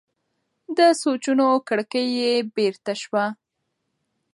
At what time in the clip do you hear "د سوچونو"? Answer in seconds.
0.77-1.47